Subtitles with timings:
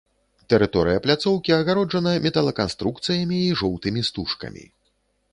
[0.51, 4.65] Тэрыторыя пляцоўкі агароджана металаканструкцыямі і жоўтымі стужкамі.